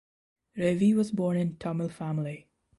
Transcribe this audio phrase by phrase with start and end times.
[0.57, 2.49] Ravi was born in Tamil Family.